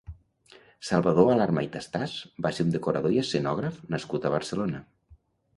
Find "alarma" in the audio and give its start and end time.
1.33-1.63